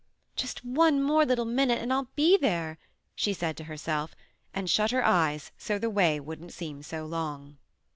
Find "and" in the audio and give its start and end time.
1.79-1.93, 4.51-4.67